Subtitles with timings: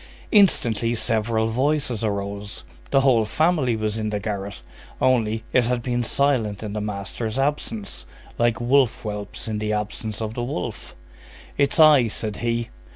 [0.31, 2.63] Instantly, several voices arose.
[2.89, 4.63] The whole family was in the garret.
[4.99, 8.07] Only, it had been silent in the master's absence,
[8.39, 10.95] like wolf whelps in the absence of the wolf.
[11.55, 12.69] "It's I," said he.